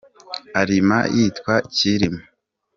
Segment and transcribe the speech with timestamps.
[0.61, 2.21] arima yitwa Cyilima.